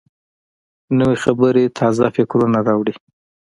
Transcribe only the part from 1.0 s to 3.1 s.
خبرې تازه فکرونه راوړي